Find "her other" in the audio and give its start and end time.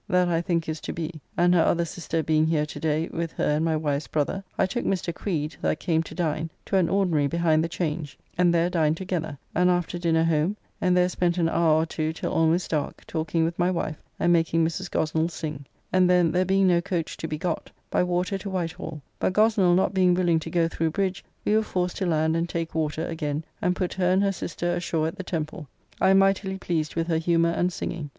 1.53-1.85